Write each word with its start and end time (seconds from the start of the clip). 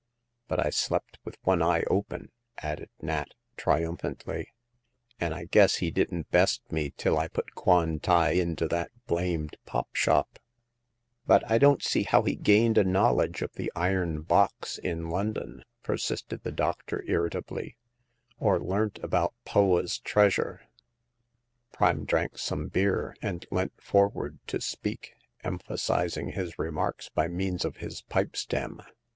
But 0.47 0.59
I 0.65 0.71
slept 0.71 1.19
with 1.23 1.37
one 1.43 1.61
eye 1.61 1.83
open," 1.83 2.31
added 2.57 2.89
Nat, 3.03 3.35
triumphantly," 3.55 4.47
an' 5.19 5.31
I 5.31 5.45
guess 5.45 5.75
he 5.75 5.91
didn't 5.91 6.31
best 6.31 6.63
me 6.71 6.91
till 6.97 7.19
I 7.19 7.27
put 7.27 7.53
Kwan 7.53 7.99
tai 7.99 8.31
into 8.31 8.67
that 8.69 8.89
blamed 9.05 9.57
pop 9.67 9.93
shop 9.95 10.39
1" 11.25 11.41
The 11.43 11.45
Third 11.45 11.45
Customer. 11.45 11.49
97" 11.49 11.49
But 11.49 11.51
I 11.51 11.57
don't 11.59 11.83
see 11.83 12.03
how 12.09 12.23
he 12.23 12.35
gained 12.35 12.77
a 12.79 12.83
knowledge 12.83 13.43
of 13.43 13.53
the 13.53 13.71
iron 13.75 14.21
box 14.23 14.79
in 14.79 15.07
London," 15.11 15.63
persisted 15.83 16.41
the 16.41 16.51
doctor, 16.51 17.03
irritably, 17.05 17.77
or 18.39 18.59
learnt 18.59 18.97
about 19.03 19.35
Poa's 19.45 19.99
treasure." 19.99 20.61
Prime 21.71 22.05
drank 22.05 22.39
some 22.39 22.69
beer, 22.69 23.15
and 23.21 23.45
leant 23.51 23.79
forward 23.79 24.39
to 24.47 24.59
speak, 24.59 25.13
emphasizing 25.43 26.29
his 26.31 26.57
remarks 26.57 27.09
by 27.09 27.27
means 27.27 27.63
of 27.63 27.77
his 27.77 28.01
pipe 28.01 28.35
stem. 28.35 28.81